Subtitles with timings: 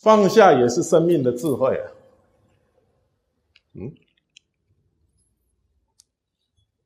[0.00, 1.84] 放下也是生命的智慧啊。
[3.74, 3.92] 嗯，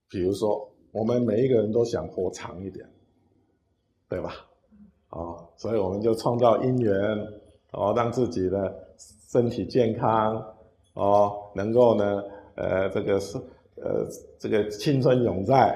[0.09, 2.87] 比如说，我们每一个人都想活长一点，
[4.09, 4.35] 对吧？
[5.11, 6.95] 啊，所以我们就创造因缘，
[7.71, 8.87] 哦，让自己的
[9.30, 10.45] 身体健康，
[10.95, 12.23] 哦，能够呢，
[12.57, 13.38] 呃，这个是，
[13.77, 14.05] 呃，
[14.41, 15.73] 这个青春永在，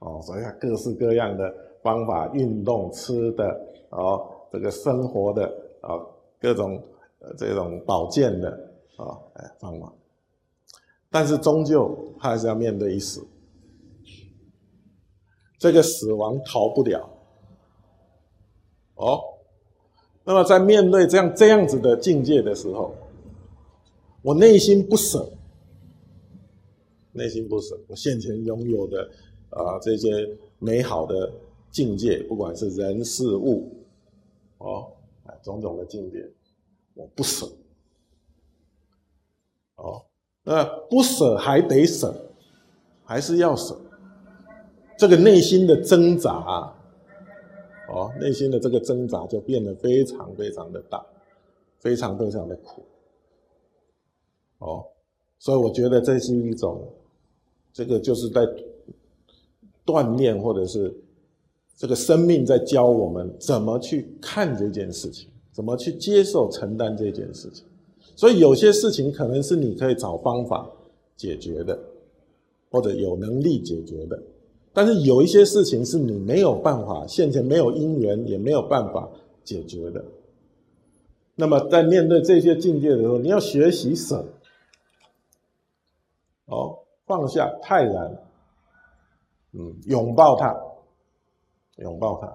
[0.00, 1.52] 哦，所以各式各样的
[1.82, 3.44] 方法，运动、吃的，
[3.90, 5.46] 哦，这个生活的，
[5.80, 5.96] 啊，
[6.40, 6.82] 各种
[7.18, 8.50] 呃这种保健的，
[8.96, 9.92] 啊，哎，方法。
[11.10, 13.26] 但是终究他还是要面对一死，
[15.58, 17.08] 这个死亡逃不了。
[18.96, 19.20] 哦，
[20.24, 22.94] 那么在面对这样这样子的境界的时候，
[24.22, 25.32] 我内心不舍，
[27.12, 29.08] 内心不舍，我现前拥有的
[29.50, 31.32] 啊这些美好的
[31.70, 33.72] 境界，不管是人事物，
[34.58, 34.92] 哦，
[35.48, 36.30] 种种的境界，
[36.94, 37.46] 我不舍。
[39.76, 40.04] 哦。
[40.44, 42.14] 那不舍还得舍，
[43.04, 43.78] 还是要舍。
[44.96, 46.74] 这个内心的挣扎，
[47.88, 51.04] 哦，内心的这个挣扎就变得非常非常的大，
[51.80, 52.82] 非常非常的苦。
[54.58, 54.86] 哦，
[55.38, 56.90] 所以我觉得这是一种，
[57.70, 58.40] 这个就是在
[59.84, 60.94] 锻炼，或者是
[61.76, 67.64] 这个生命在教我们怎么去看这件事情，怎么去接受承担这件事情。
[68.14, 70.70] 所以有些事情可能是你可以找方法
[71.16, 71.76] 解决的，
[72.70, 74.22] 或者有能力解决的，
[74.72, 79.10] 但是有一些事情是你没有办法，现前没有因缘，也没有办法
[79.42, 80.04] 解决的。
[81.34, 84.24] 那么在面对这些境界的时候，你要学习舍，
[86.44, 88.22] 哦，放下，泰然，
[89.54, 90.56] 嗯，拥抱它，
[91.78, 92.32] 拥抱它，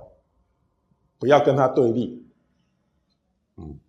[1.19, 2.22] 不要跟他对立，
[3.58, 3.80] 嗯，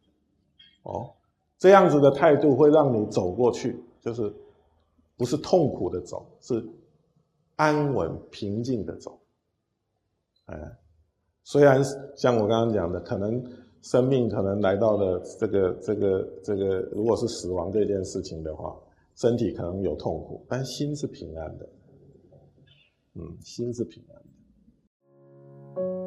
[0.82, 1.10] 哦。
[1.58, 4.30] 这样子的态度会让你走过去，就是
[5.16, 6.62] 不是痛苦的走，是
[7.56, 9.18] 安稳平静的走。
[10.46, 10.76] 哎，
[11.44, 11.82] 虽然
[12.16, 13.42] 像我刚刚讲的，可能
[13.80, 18.76] 生命可能来到了这个这个这个，如果是死亡这件事情的话，
[19.14, 21.66] 身体可能有痛苦，但心是平安的。
[23.14, 24.16] 嗯，心是平安
[25.76, 26.03] 的。